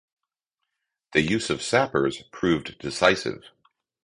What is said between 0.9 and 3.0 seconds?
The use of sappers proved